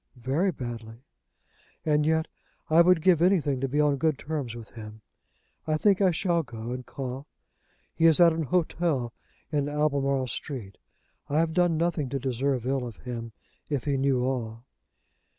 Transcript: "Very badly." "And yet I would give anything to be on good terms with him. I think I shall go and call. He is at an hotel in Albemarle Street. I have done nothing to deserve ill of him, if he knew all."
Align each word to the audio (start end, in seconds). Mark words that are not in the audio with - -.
"Very 0.17 0.49
badly." 0.51 1.03
"And 1.85 2.07
yet 2.07 2.27
I 2.71 2.81
would 2.81 3.03
give 3.03 3.21
anything 3.21 3.61
to 3.61 3.67
be 3.67 3.79
on 3.79 3.97
good 3.97 4.17
terms 4.17 4.55
with 4.55 4.71
him. 4.71 5.03
I 5.67 5.77
think 5.77 6.01
I 6.01 6.09
shall 6.09 6.41
go 6.41 6.71
and 6.71 6.83
call. 6.83 7.27
He 7.93 8.07
is 8.07 8.19
at 8.19 8.33
an 8.33 8.45
hotel 8.45 9.13
in 9.51 9.69
Albemarle 9.69 10.25
Street. 10.25 10.79
I 11.29 11.37
have 11.37 11.53
done 11.53 11.77
nothing 11.77 12.09
to 12.09 12.17
deserve 12.19 12.65
ill 12.65 12.87
of 12.87 12.97
him, 12.97 13.33
if 13.69 13.83
he 13.83 13.95
knew 13.95 14.23
all." 14.23 14.65